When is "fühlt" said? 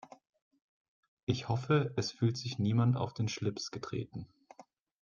2.11-2.35